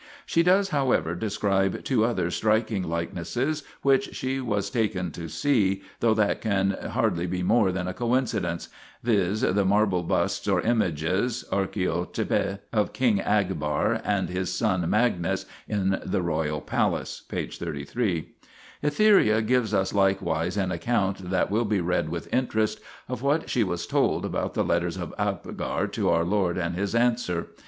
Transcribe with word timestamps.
She 0.25 0.41
does, 0.41 0.69
however, 0.69 1.13
describe 1.13 1.83
two 1.83 2.03
other 2.05 2.31
striking 2.31 2.81
like 2.81 3.13
nesses 3.13 3.61
which 3.83 4.15
she 4.15 4.39
was 4.41 4.71
taken 4.71 5.11
to 5.11 5.27
see, 5.29 5.83
though 5.99 6.15
that 6.15 6.41
can 6.41 6.71
hardly 6.71 7.27
be 7.27 7.43
more 7.43 7.71
than 7.71 7.87
a 7.87 7.93
coincidence 7.93 8.69
viz. 9.03 9.41
the 9.41 9.63
marble 9.63 10.01
busts 10.01 10.47
or 10.47 10.59
images 10.61 11.45
(archiotepa) 11.51 12.61
of 12.73 12.93
King 12.93 13.19
Abgar 13.19 14.01
and 14.03 14.27
his 14.29 14.51
son 14.51 14.89
Magnus 14.89 15.45
1 15.67 15.79
in 15.79 15.99
the 16.03 16.23
royal 16.23 16.61
palace 16.61 17.21
(p. 17.29 17.45
33). 17.45 18.31
Etheria 18.83 19.45
gives 19.45 19.71
us 19.71 19.93
likewise 19.93 20.57
an 20.57 20.71
account 20.71 21.29
that 21.29 21.51
will 21.51 21.63
be 21.65 21.79
read 21.79 22.09
with 22.09 22.27
interest 22.33 22.79
of 23.07 23.21
what 23.21 23.51
she 23.51 23.63
was 23.63 23.85
told 23.85 24.25
about 24.25 24.55
the 24.55 24.63
letters 24.65 24.97
of 24.97 25.13
Abgar 25.19 25.85
to 25.91 26.09
our 26.09 26.25
Lord 26.25 26.57
and 26.57 26.73
His 26.75 26.95
answer. 26.95 27.49